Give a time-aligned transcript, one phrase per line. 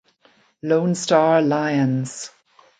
[0.63, 2.33] Lonestar Lions